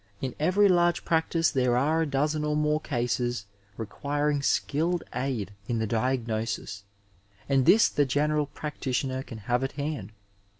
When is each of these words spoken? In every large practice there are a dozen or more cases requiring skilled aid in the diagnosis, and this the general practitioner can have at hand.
In 0.19 0.33
every 0.39 0.67
large 0.67 1.05
practice 1.05 1.51
there 1.51 1.77
are 1.77 2.01
a 2.01 2.07
dozen 2.07 2.43
or 2.43 2.55
more 2.55 2.81
cases 2.81 3.45
requiring 3.77 4.41
skilled 4.41 5.03
aid 5.13 5.51
in 5.67 5.77
the 5.77 5.85
diagnosis, 5.85 6.83
and 7.47 7.67
this 7.67 7.87
the 7.87 8.03
general 8.03 8.47
practitioner 8.47 9.21
can 9.21 9.37
have 9.37 9.63
at 9.63 9.73
hand. 9.73 10.11